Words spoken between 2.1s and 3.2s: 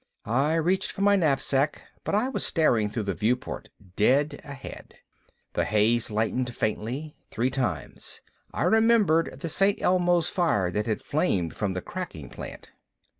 I was staring through the